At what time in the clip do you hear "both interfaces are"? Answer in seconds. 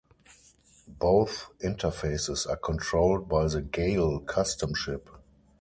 0.87-2.55